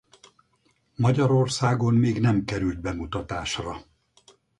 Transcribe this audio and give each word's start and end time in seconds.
Magyarországon 0.95 1.93
még 1.93 2.19
nem 2.19 2.45
került 2.45 2.79
bemutatásra. 2.79 3.81